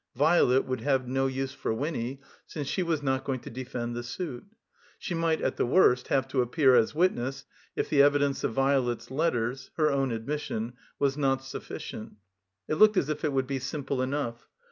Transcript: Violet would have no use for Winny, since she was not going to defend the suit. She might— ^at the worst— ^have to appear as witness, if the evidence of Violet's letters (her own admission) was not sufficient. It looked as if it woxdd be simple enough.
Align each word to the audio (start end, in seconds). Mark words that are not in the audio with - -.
Violet 0.15 0.65
would 0.65 0.81
have 0.81 1.07
no 1.07 1.27
use 1.27 1.53
for 1.53 1.71
Winny, 1.71 2.21
since 2.47 2.67
she 2.67 2.81
was 2.81 3.03
not 3.03 3.23
going 3.23 3.39
to 3.41 3.51
defend 3.51 3.95
the 3.95 4.01
suit. 4.01 4.45
She 4.97 5.13
might— 5.13 5.41
^at 5.41 5.57
the 5.57 5.65
worst— 5.67 6.07
^have 6.07 6.27
to 6.29 6.41
appear 6.41 6.73
as 6.73 6.95
witness, 6.95 7.45
if 7.75 7.87
the 7.91 8.01
evidence 8.01 8.43
of 8.43 8.53
Violet's 8.55 9.11
letters 9.11 9.69
(her 9.77 9.91
own 9.91 10.11
admission) 10.11 10.73
was 10.97 11.17
not 11.17 11.43
sufficient. 11.43 12.15
It 12.67 12.79
looked 12.79 12.97
as 12.97 13.09
if 13.09 13.23
it 13.23 13.29
woxdd 13.31 13.45
be 13.47 13.59
simple 13.59 14.01
enough. 14.01 14.47